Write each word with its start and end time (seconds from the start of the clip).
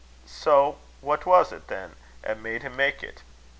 Sae 0.25 0.73
what 1.01 1.27
was't, 1.27 1.67
then, 1.67 1.95
'at 2.23 2.39
made 2.39 2.63
him 2.63 2.75
mak' 2.75 3.03
it? 3.03 3.21